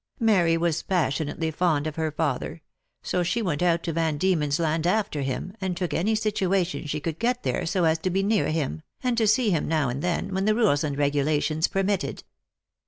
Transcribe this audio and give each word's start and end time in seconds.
Mary 0.19 0.57
was 0.57 0.81
passionately 0.81 1.51
fond 1.51 1.85
of 1.85 1.95
her 1.95 2.09
father; 2.11 2.63
so 3.03 3.21
she 3.21 3.39
went 3.39 3.61
out 3.61 3.83
to 3.83 3.93
Van 3.93 4.17
Diemen's 4.17 4.57
Land 4.57 4.87
after 4.87 5.21
him, 5.21 5.55
and 5.61 5.77
took 5.77 5.93
any 5.93 6.15
situa 6.15 6.65
tion 6.65 6.87
she 6.87 6.99
could 6.99 7.19
get 7.19 7.43
there, 7.43 7.67
so 7.67 7.83
as 7.83 7.99
to 7.99 8.09
be 8.09 8.23
near 8.23 8.49
him, 8.49 8.81
and 9.03 9.15
to 9.15 9.27
see 9.27 9.51
him 9.51 9.67
now 9.67 9.89
and 9.89 10.01
then, 10.01 10.33
when 10.33 10.45
the 10.45 10.55
rules 10.55 10.83
and 10.83 10.97
regulations 10.97 11.67
permitted." 11.67 12.23